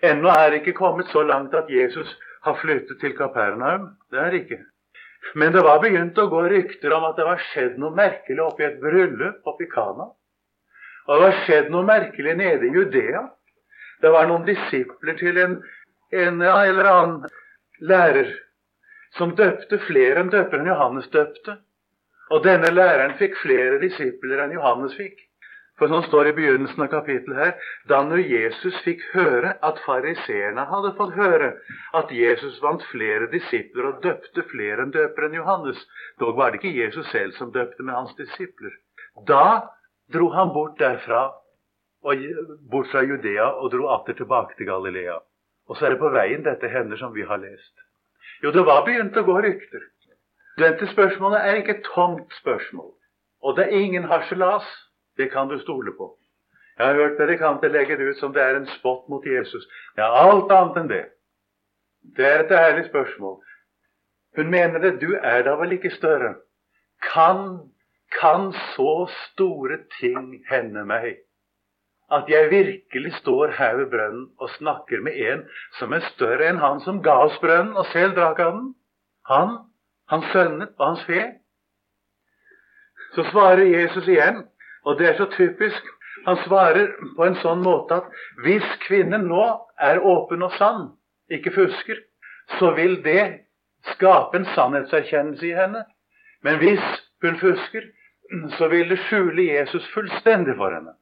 [0.03, 2.11] Ennå er det ikke kommet så langt at Jesus
[2.43, 3.93] har flyttet til Kapernaum.
[4.11, 4.59] Det er det ikke.
[5.35, 8.63] Men det var begynt å gå rykter om at det var skjedd noe merkelig oppe
[8.63, 10.09] i et bryllup oppe i Kana.
[11.07, 13.23] Og det var skjedd noe merkelig nede i Judea.
[14.03, 15.57] Det var noen disipler til en,
[16.11, 17.29] en eller annen
[17.83, 18.31] lærer
[19.17, 21.57] som døpte flere enn døperen Johannes døpte.
[22.33, 25.19] Og denne læreren fikk flere disipler enn Johannes fikk.
[25.79, 27.53] For som står i begynnelsen av kapittelet her,
[27.89, 31.49] da når Jesus fikk høre at fariseerne hadde fått høre
[31.97, 35.81] at Jesus vant flere disipler og døpte flere enn døperen Johannes
[36.21, 38.75] Dog var det ikke Jesus selv som døpte med hans disipler.
[39.27, 39.69] Da
[40.13, 41.31] dro han bort derfra,
[42.03, 42.21] og
[42.71, 45.17] bort fra Judea, og dro atter tilbake til Galilea.
[45.69, 47.73] Og så er det på veien dette hender som vi har lest.
[48.43, 49.89] Jo, det var begynt å gå rykter.
[50.59, 52.91] Dette spørsmålet er ikke et tomt spørsmål.
[53.43, 54.67] Og det er ingen harselas.
[55.17, 56.17] Det kan du stole på.
[56.77, 59.65] Jeg har hørt predikanter legge det ut som det er en spott mot Jesus.
[59.97, 61.03] Ja, alt annet enn det.
[62.17, 63.37] Det er et ærlig spørsmål.
[64.35, 65.01] Hun mener det.
[65.01, 66.33] Du er da vel ikke større?
[67.13, 67.69] Kan,
[68.19, 71.19] kan så store ting hende meg?
[72.11, 75.45] At jeg virkelig står her ved brønnen og snakker med en
[75.79, 78.73] som er større enn han som ga oss brønnen og selv drakk av den?
[79.29, 79.55] Han,
[80.09, 81.21] hans sønner og hans fe?
[83.15, 84.43] Så svarer Jesus igjen
[84.83, 85.83] og det er så typisk.
[86.25, 88.11] Han svarer på en sånn måte at
[88.45, 89.45] hvis kvinnen nå
[89.81, 90.85] er åpen og sann,
[91.31, 91.99] ikke fusker,
[92.59, 93.43] så vil det
[93.93, 95.83] skape en sannhetserkjennelse i henne.
[96.43, 96.83] Men hvis
[97.23, 97.89] hun fusker,
[98.57, 100.95] så vil det skjule Jesus fullstendig for henne.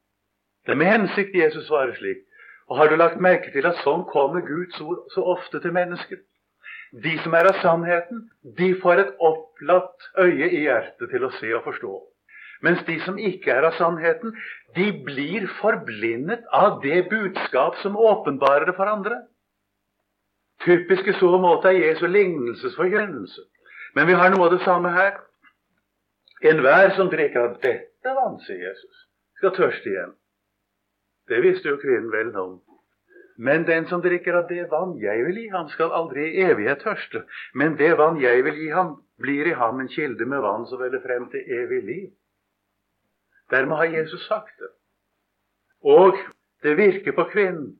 [0.66, 2.22] Det er med hensikt Jesus svarer slik.
[2.70, 6.22] Og Har du lagt merke til at sånn kommer Guds ord så ofte til mennesker?
[7.04, 11.50] De som er av sannheten, de får et opplatt øye i hjertet til å se
[11.56, 11.92] og forstå.
[12.62, 14.34] Mens de som ikke er av sannheten,
[14.76, 19.18] de blir forblindet av det budskap som åpenbarer det for andre.
[20.62, 23.42] Typisk i så måte er Jesu lignelsesforkynnelse.
[23.96, 25.18] Men vi har noe av det samme her.
[26.42, 29.06] Enhver som drikker av dette vann, sier Jesus,
[29.38, 30.14] skal tørste igjen.
[31.30, 32.56] Det visste jo kvinnen vel om.
[33.42, 36.82] Men den som drikker av det vann jeg vil gi ham, skal aldri i evighet
[36.84, 37.24] tørste.
[37.58, 40.82] Men det vann jeg vil gi ham, blir i ham en kilde med vann som
[40.82, 42.10] veller frem til evig liv.
[43.52, 44.72] Dermed har Jesus sagt det.
[45.84, 46.16] Og
[46.62, 47.78] det virker på kvinnen.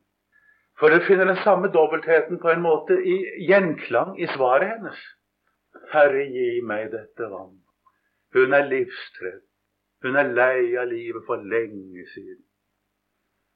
[0.78, 3.16] For du finner den samme dobbeltheten på en måte i
[3.48, 5.00] gjenklang i svaret hennes.
[5.92, 7.58] Herre, gi meg dette vann.
[8.34, 9.42] Hun er livstredd.
[10.02, 12.42] Hun er lei av livet for lenge siden.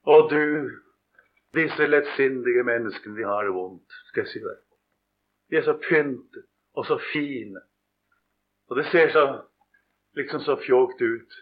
[0.06, 0.70] Og du,
[1.56, 4.60] disse lettsindige menneskene, de har det vondt, skal jeg si deg.
[5.50, 7.64] De er så pyntet og så fine.
[8.70, 9.24] Og det ser så
[10.14, 11.40] liksom så fjåkt ut.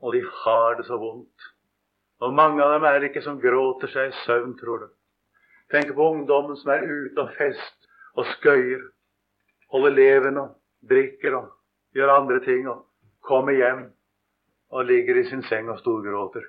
[0.00, 1.48] Og de har det så vondt.
[2.20, 4.88] Og mange av dem er ikke som gråter seg i søvn, tror du.
[5.70, 8.82] Tenk på ungdommen som er ute og fest og skøyer.
[9.72, 10.54] Holder leven og
[10.88, 11.50] drikker og
[11.94, 12.86] gjør andre ting og
[13.28, 13.88] kommer hjem
[14.70, 16.44] og ligger i sin seng og storgråter.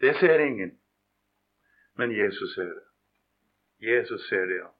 [0.00, 0.74] Det ser ingen.
[1.96, 2.86] Men Jesus ser det.
[3.80, 4.70] Jesus ser det, ja.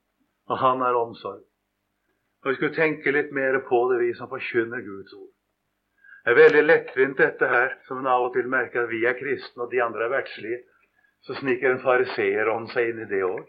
[0.46, 1.42] Og han er omsorg.
[2.42, 5.33] Og Vi skulle tenke litt mer på det, vi som forkynner Guds ord.
[6.24, 9.16] Det er veldig lettvint dette her, som en av og til merker at vi er
[9.18, 10.62] kristne og de andre er verdslige.
[11.24, 13.42] Så sniker en fariseerånd seg inn i det òg.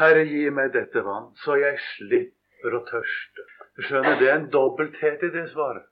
[0.00, 3.46] Herre, gi meg dette vann, så jeg slipper å tørste.
[3.76, 5.88] Du skjønner, det er en dobbelthet i det svaret.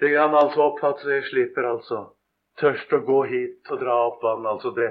[0.00, 2.02] Det kan altså oppfatte jeg slipper altså
[2.60, 4.44] tørst å gå hit og dra opp vann.
[4.48, 4.90] altså det,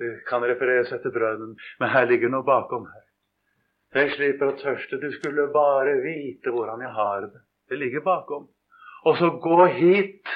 [0.00, 3.04] det kan refereres etter brønnen, men her ligger noe bakom her.
[3.96, 5.00] Jeg slipper å tørste.
[5.00, 7.45] Du skulle bare vite hvordan jeg har det.
[7.68, 8.48] Det ligger bakom.
[9.06, 10.30] Og så gå hit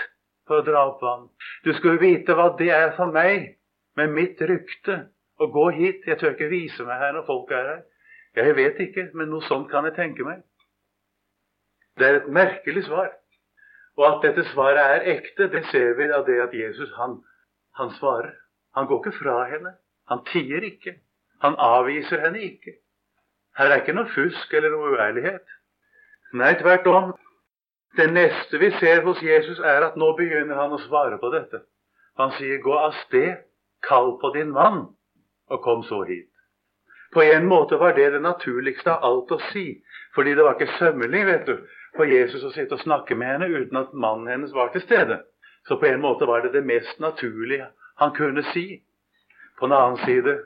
[0.46, 1.28] for å dra opp vann.
[1.64, 3.56] Du skulle vite hva det er for meg,
[3.98, 5.06] med mitt rykte.
[5.40, 6.04] Å gå hit.
[6.06, 7.80] Jeg tør ikke vise meg her når folk er her.
[8.36, 10.42] Jeg vet ikke, men noe sånt kan jeg tenke meg.
[11.98, 13.08] Det er et merkelig svar.
[13.98, 17.18] Og at dette svaret er ekte, det ser vi av det at Jesus han,
[17.76, 18.34] han svarer.
[18.76, 19.74] Han går ikke fra henne.
[20.12, 20.94] Han tier ikke.
[21.42, 22.76] Han avviser henne ikke.
[23.58, 25.56] Her er ikke noe fusk eller noe uærlighet.
[26.32, 27.12] Nei, tvert om.
[27.96, 31.64] Det neste vi ser hos Jesus, er at nå begynner han å svare på dette.
[32.18, 33.42] Han sier, 'Gå av sted,
[33.82, 34.94] kall på din mann,
[35.50, 36.30] og kom så hit'.
[37.12, 39.82] På en måte var det det naturligste av alt å si,
[40.14, 41.56] fordi det var ikke sømmelig, vet du,
[41.96, 45.22] for Jesus å sitte og snakke med henne uten at mannen hennes var til stede.
[45.66, 47.66] Så på en måte var det det mest naturlige
[47.98, 48.82] han kunne si.
[49.58, 50.38] På den annen side,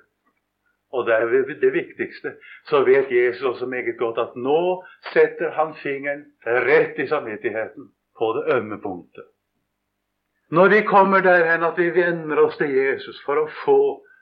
[0.95, 2.37] og det er det viktigste,
[2.71, 8.33] så vet Jesus også meget godt at nå setter han fingeren rett i samvittigheten på
[8.37, 9.27] det ømme punktet.
[10.55, 13.81] Når vi kommer derhen at vi venner oss til Jesus for å få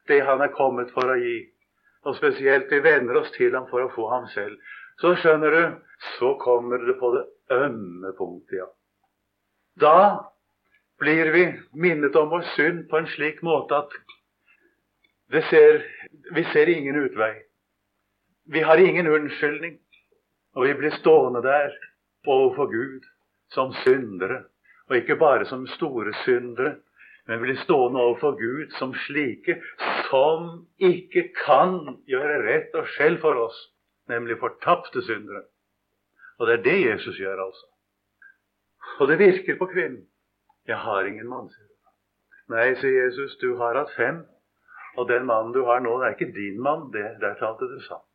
[0.09, 1.39] det han er kommet for å gi,
[2.09, 4.57] og spesielt vi venner oss til ham for å få ham selv,
[5.01, 5.63] så skjønner du,
[6.17, 8.69] så kommer det på det ømme punktet, ja.
[9.81, 9.99] Da
[11.01, 13.95] blir vi minnet om vår synd på en slik måte at
[15.41, 15.83] ser,
[16.35, 17.35] vi ser ingen utvei.
[18.45, 19.79] Vi har ingen unnskyldning,
[20.55, 21.73] og vi blir stående der
[22.27, 23.07] overfor Gud
[23.51, 24.45] som syndere.
[24.91, 26.75] Og ikke bare som store syndere,
[27.27, 29.61] men blir stående overfor Gud som slike
[30.11, 33.69] som ikke kan gjøre rett og skjell for oss
[34.11, 35.45] nemlig fortapte syndere.
[36.39, 37.67] Og det er det Jesus gjør, altså.
[39.01, 40.07] Og det virker på kvinnen.
[40.67, 41.77] 'Jeg har ingen mann', sier hun.
[42.49, 44.27] 'Nei', sier Jesus, 'du har hatt fem,
[44.97, 47.81] og den mannen du har nå, det er ikke din mann.' Det, der talte du
[47.81, 48.09] sant.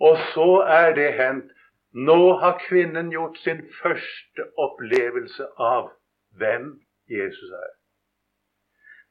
[0.00, 1.52] Og så er det hendt.
[1.92, 5.88] Nå har kvinnen gjort sin første opplevelse av
[6.36, 6.74] hvem
[7.08, 7.70] Jesus er.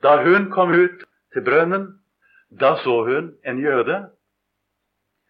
[0.04, 1.02] Da hun kom ut
[1.34, 1.88] til brønnen,
[2.62, 3.98] da så hun en jøde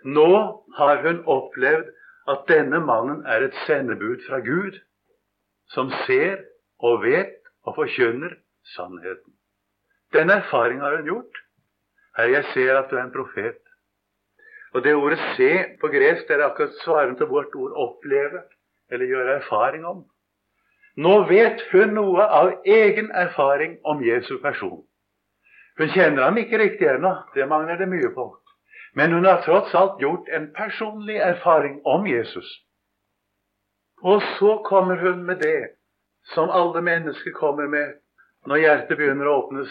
[0.03, 1.89] nå har hun opplevd
[2.27, 4.77] at denne mannen er et sendebud fra Gud,
[5.73, 6.43] som ser
[6.79, 8.37] og vet og forkynner
[8.75, 9.33] sannheten.
[10.13, 11.39] Den erfaringen har hun gjort.
[12.17, 13.59] Herre, jeg ser at du er en profet.
[14.73, 18.43] Og det ordet 'se' på gresk det er akkurat svarende til vårt ord 'oppleve'
[18.91, 20.05] eller gjøre erfaring om.
[20.97, 24.83] Nå vet hun noe av egen erfaring om Jesu person.
[25.77, 28.37] Hun kjenner ham ikke riktig ennå, det mangler det mye på.
[28.95, 32.47] Men hun har tross alt gjort en personlig erfaring om Jesus.
[34.01, 35.69] Og så kommer hun med det
[36.33, 37.93] som alle mennesker kommer med
[38.45, 39.69] når hjertet begynner å åpnes.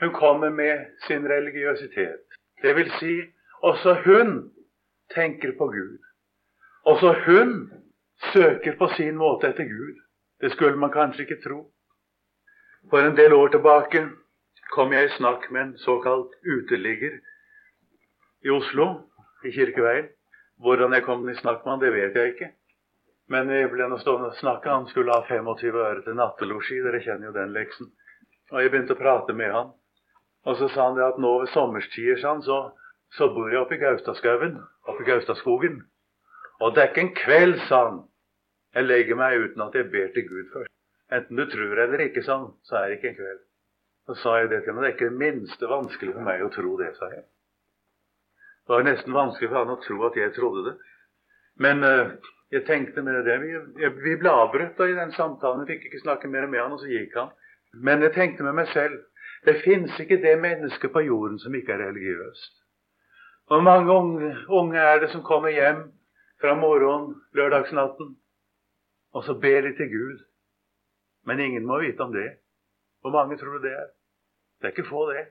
[0.00, 2.20] Hun kommer med sin religiøsitet.
[2.62, 3.14] Det vil si,
[3.62, 4.52] også hun
[5.14, 5.98] tenker på Gud.
[6.84, 7.70] Også hun
[8.32, 9.96] søker på sin måte etter Gud.
[10.40, 11.72] Det skulle man kanskje ikke tro.
[12.90, 14.04] For en del år tilbake
[14.74, 17.16] kom jeg i snakk med en såkalt uteligger
[18.44, 18.86] i Oslo,
[19.44, 20.12] i Kirkeveien.
[20.60, 22.50] Hvordan jeg kom i snakk med han, det vet jeg ikke.
[23.28, 24.70] Men jeg ble nå stående og snakke.
[24.70, 26.78] Han skulle ha 25 øre til nattelosji.
[26.84, 27.90] Dere kjenner jo den leksen.
[28.52, 29.74] Og jeg begynte å prate med han.
[30.46, 32.58] Og så sa han det at nå ved sommerstider så,
[33.18, 34.60] så bor jeg oppe i Gaustaskauen.
[34.86, 35.80] Oppe i Gaustaskogen.
[36.60, 37.98] Og det er ikke en kveld, sa han.
[38.76, 40.72] Jeg legger meg uten at jeg ber til Gud først.
[41.12, 43.42] Enten du tror eller ikke, sa han, så er det ikke en kveld.
[44.06, 44.82] Så sa jeg det til ham.
[44.82, 47.24] Det er ikke det minste vanskelig for meg å tro det, sa jeg.
[48.66, 50.76] Det var nesten vanskelig for han å tro at jeg trodde det.
[51.62, 52.14] Men uh,
[52.54, 53.52] jeg tenkte med det Vi,
[54.04, 55.64] vi ble avbrutt i den samtalen.
[55.64, 57.34] Jeg fikk ikke snakke mer med han, og så gikk han.
[57.74, 59.02] Men jeg tenkte med meg selv
[59.44, 62.54] det fins ikke det mennesket på jorden som ikke er religiøst.
[63.46, 63.92] Hvor mange
[64.48, 65.82] unge, er det som kommer hjem
[66.40, 68.16] fra morgenen lørdagsnatten,
[69.12, 70.24] og så ber de til Gud?
[71.26, 72.30] Men ingen må vite om det.
[73.00, 73.86] Hvor mange tror du det er?
[74.60, 75.26] Det er ikke få, det.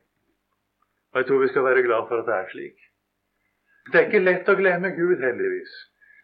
[1.11, 2.77] Og jeg tror vi skal være glad for at det er slik.
[3.91, 5.75] Det er ikke lett å glemme Gud, heldigvis.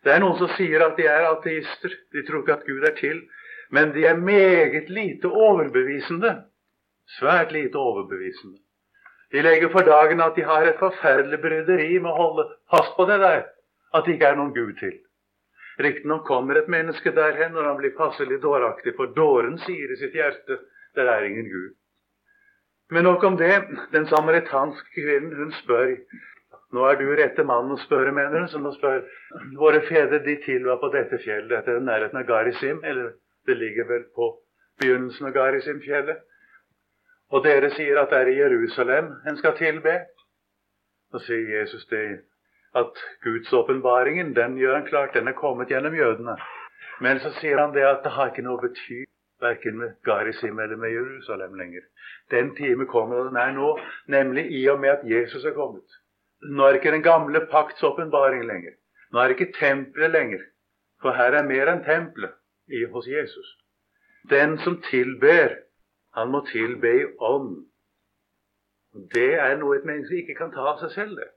[0.03, 1.93] Det er noen som sier at de er ateister.
[2.13, 3.21] De tror ikke at Gud er til.
[3.71, 6.33] Men de er meget lite overbevisende.
[7.19, 8.59] Svært lite overbevisende.
[9.31, 13.07] De legger for dagen at de har et forferdelig bryderi med å holde fast på
[13.07, 13.45] det der,
[13.95, 14.97] at det ikke er noen Gud til.
[15.81, 20.15] Riktignok kommer et menneske derhen når han blir passelig dåraktig, for dåren sier i sitt
[20.15, 20.59] hjerte
[20.95, 21.71] det er ingen Gud.
[22.91, 23.53] Men nok om det.
[23.91, 25.95] Den samaritanske kvinnen hun spør
[26.71, 29.03] nå er du rette mannen å spørre, mener hun, som å spørre
[29.59, 33.13] Våre fedre de tilba på dette fjellet, dette er nærheten av Garisim, eller
[33.47, 34.29] det ligger vel på
[34.79, 36.21] begynnelsen av Garisimfjellet.
[37.31, 39.93] Og dere sier at det er i Jerusalem en skal tilbe.
[41.11, 42.21] Så sier Jesus det
[42.75, 46.35] at Guds åpenbaringen, den gjør han klart, den er kommet gjennom jødene.
[47.01, 49.03] Men så sier han det at det har ikke noe bety
[49.41, 51.81] verken med Garisim eller med Jerusalem lenger.
[52.31, 53.71] Den time kommer, og den er nå,
[54.07, 55.97] nemlig i og med at Jesus er kommet.
[56.41, 58.77] Nå er ikke den gamle pakts åpenbaring lenger.
[59.11, 60.45] Nå er ikke tempelet lenger.
[61.01, 62.37] For her er mer enn tempelet
[62.93, 63.47] hos Jesus.
[64.29, 65.57] Den som tilber,
[66.15, 67.53] han må tilbe i ånd.
[69.13, 71.15] Det er noe et menneske ikke kan ta av seg selv.
[71.15, 71.29] det.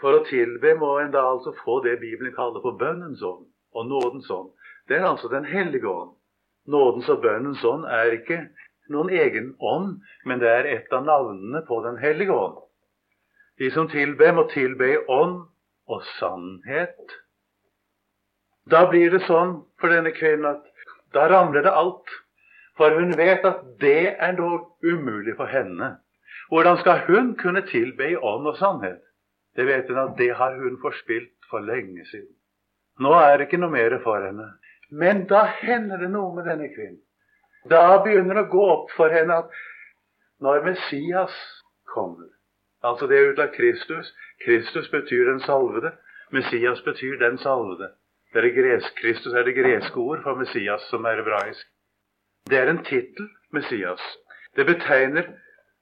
[0.00, 3.86] For å tilbe må en da altså få det Bibelen kaller for bønnens ånd og
[3.88, 4.50] nådens ånd.
[4.88, 6.16] Det er altså Den hellige ånd.
[6.66, 8.40] Nådens og bønnens ånd er ikke
[8.92, 12.60] noen egen ånd, men det er et av navnene på Den hellige ånd.
[13.58, 15.44] De som tilber, må tilbe i ånd
[15.86, 17.16] og sannhet.
[18.70, 20.64] Da blir det sånn for denne kvinnen at
[21.14, 22.14] da ramler det alt.
[22.76, 25.96] For hun vet at det er noe umulig for henne.
[26.48, 29.00] Hvordan skal hun kunne tilbe i ånd og sannhet?
[29.56, 32.34] Det vet hun at det har hun forspilt for lenge siden.
[33.00, 34.50] Nå er det ikke noe mer for henne.
[34.90, 37.00] Men da hender det noe med denne kvinnen.
[37.70, 39.60] Da begynner det å gå opp for henne at
[40.44, 41.34] når Messias
[41.94, 42.28] kommer,
[42.84, 44.12] Altså det er ut av Kristus.
[44.44, 45.94] Kristus betyr den salvede.
[46.36, 47.88] Messias betyr den salvede.
[48.32, 51.66] Det er gresk, Kristus er det greske ord for Messias, som er hebraisk.
[52.50, 54.02] Det er en tittel, Messias.
[54.56, 55.30] Det betegner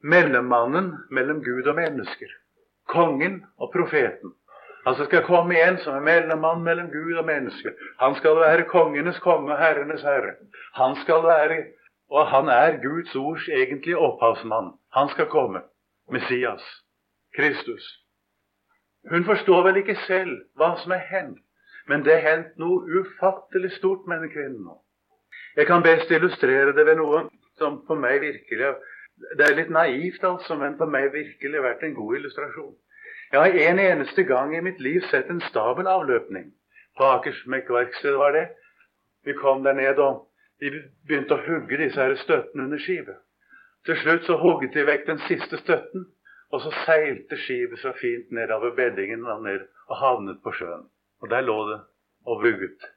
[0.03, 2.31] mellommannen mellom Gud og mennesker.
[2.89, 4.35] Kongen og profeten.
[4.87, 7.73] Altså skal komme en som er mellommann mellom Gud og mennesker.
[8.01, 10.35] Han skal være kongenes konge og herrenes herre.
[10.75, 11.65] Han skal være,
[12.11, 14.73] og han er Guds ords egentlige opphavsmann.
[14.93, 15.63] Han skal komme.
[16.11, 16.63] Messias.
[17.37, 17.83] Kristus.
[19.11, 21.39] Hun forstår vel ikke selv hva som er hendt,
[21.89, 24.82] men det er hendt noe ufattelig stort med denne kvinnen nå.
[25.57, 27.27] Jeg kan best illustrere det ved noe
[27.61, 28.75] som for meg virkelig
[29.39, 32.73] Det er litt naivt, altså, men for meg virkelig har vært en god illustrasjon.
[33.33, 36.49] Jeg har en eneste gang i mitt liv sett en stabelavløpning.
[36.99, 38.47] På Akersmekkverkstedet var det.
[39.25, 40.27] Vi kom der ned, og
[40.61, 40.73] vi
[41.07, 43.21] begynte å hugge disse her støttene under skivet.
[43.87, 46.09] Til slutt så hugget de vekk den siste støtten,
[46.53, 50.85] og så seilte skipet så fint nedover beddingen og, ned, og havnet på sjøen.
[51.23, 51.81] Og der lå det
[52.27, 52.91] og vugget.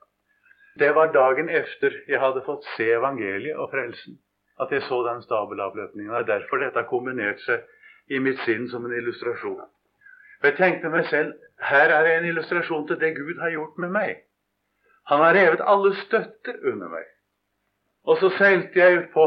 [0.80, 4.18] Det var dagen efter jeg hadde fått se evangeliet og frelsen,
[4.60, 6.12] at jeg så den stabelavløpningen.
[6.12, 7.64] Det er derfor dette har kombinert seg
[8.12, 9.64] i mitt sinn som en illustrasjon.
[10.42, 13.94] Og Jeg tenkte meg selv her er en illustrasjon til det Gud har gjort med
[13.96, 14.24] meg.
[15.08, 17.06] Han har revet alle støtter under meg.
[18.06, 19.26] Og så seilte jeg utpå,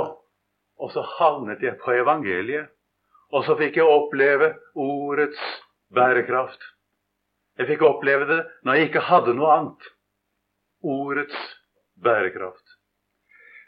[0.79, 2.69] og så havnet jeg på evangeliet.
[3.33, 5.41] Og så fikk jeg oppleve ordets
[5.95, 6.61] bærekraft.
[7.59, 9.89] Jeg fikk oppleve det når jeg ikke hadde noe annet.
[10.83, 11.39] Ordets
[12.03, 12.67] bærekraft.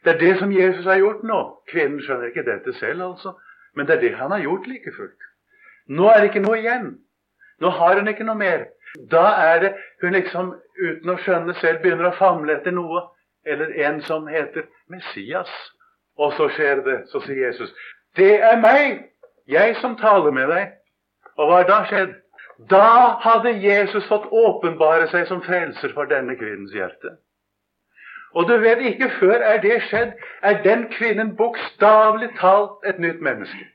[0.05, 1.41] Det er det som Jesus har gjort nå.
[1.69, 3.35] Kvinnen skjønner ikke dette selv, altså.
[3.77, 5.27] Men det er det han har gjort like fullt.
[5.89, 6.93] Nå er det ikke noe igjen.
[7.61, 8.65] Nå har hun ikke noe mer.
[9.11, 13.05] Da er det hun liksom, uten å skjønne selv, begynner å famle etter noe.
[13.45, 15.51] Eller en som heter Messias.
[16.19, 16.99] Og så skjer det.
[17.13, 17.71] Så sier Jesus,
[18.17, 19.05] 'Det er meg,
[19.49, 20.73] jeg som taler med deg.'
[21.37, 22.15] Og hva har da skjedd?
[22.69, 27.17] Da hadde Jesus fått åpenbare seg som frelser for denne kvinnens hjerte.
[28.37, 33.23] Og du vet, ikke før er det skjedd, er den kvinnen bokstavelig talt et nytt
[33.25, 33.67] menneske.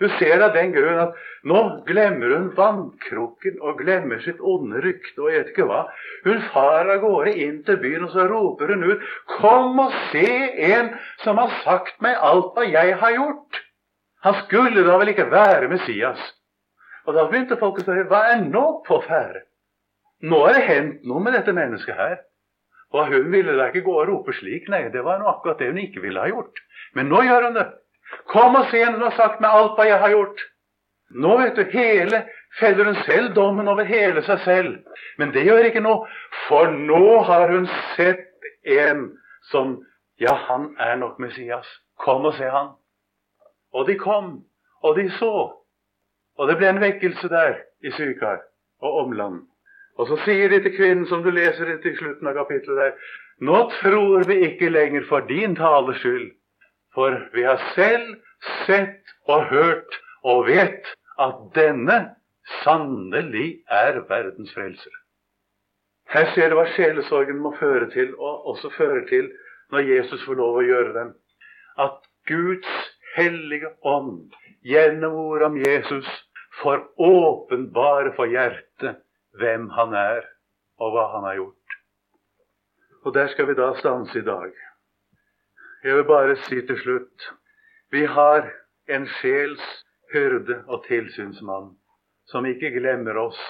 [0.00, 5.22] Du ser av den grunn at nå glemmer hun vannkrukken og glemmer sitt onde rykte
[5.22, 5.82] og jeg vet ikke hva.
[6.26, 9.04] Hun farer av gårde inn til byen, og så roper hun ut
[9.36, 10.26] 'Kom og se
[10.72, 10.90] en
[11.22, 13.62] som har sagt meg alt hva jeg har gjort'.
[14.24, 16.32] Han skulle da vel ikke være Messias?
[17.06, 19.46] Og da begynte folk å spørre hva er nå på ferde?
[20.22, 22.20] Nå er det hendt noe med dette mennesket her.
[22.92, 25.70] Og hun ville da ikke gå og rope slik, nei, det var nå akkurat det
[25.72, 26.60] hun ikke ville ha gjort.
[26.94, 27.68] Men nå gjør hun det.
[28.30, 30.42] Kom og se henne har sagt meg alt hva jeg har gjort.
[31.12, 32.22] Nå vet du, hele
[32.60, 34.76] feller hun selv dommen over hele seg selv.
[35.18, 36.06] Men det gjør ikke noe,
[36.46, 38.28] for nå har hun sett
[38.68, 39.08] en
[39.50, 39.80] som
[40.20, 41.66] Ja, han er nok Messias.
[41.98, 42.68] Kom og se han.
[43.74, 44.44] Og de kom,
[44.84, 45.61] og de så.
[46.38, 48.40] Og det ble en vekkelse der i Sykar
[48.82, 49.42] og omland.
[50.00, 53.10] Og så sier de til kvinnen, som du leser det til slutten av kapittelet der,
[53.44, 56.30] nå tror vi ikke lenger for din tales skyld,
[56.94, 58.14] for vi har selv
[58.64, 60.88] sett og hørt og vet
[61.20, 61.98] at denne
[62.62, 64.92] sannelig er verdens frelser.
[66.12, 69.30] Her ser du hva sjelesorgen må føre til, og også føre til
[69.72, 71.12] når Jesus får lov å gjøre den.
[71.80, 72.72] At Guds
[73.16, 76.06] hellige ånd gjennom ordet om Jesus
[76.62, 79.02] får åpenbare for hjertet
[79.38, 80.24] hvem han er,
[80.78, 81.76] og hva han har gjort.
[83.02, 84.52] Og der skal vi da stanse i dag.
[85.82, 87.30] Jeg vil bare si til slutt
[87.92, 88.46] vi har
[88.88, 89.62] en sjels
[90.12, 91.72] hyrde og tilsynsmann
[92.30, 93.40] som ikke glemmer oss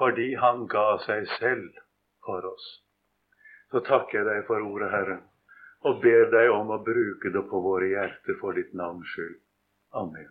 [0.00, 1.78] fordi han ga seg selv
[2.26, 2.66] for oss.
[3.70, 5.18] Så takker jeg deg for ordet, Herre,
[5.86, 9.38] og ber deg om å bruke det på våre hjerter for ditt navns skyld.
[10.00, 10.30] Amen.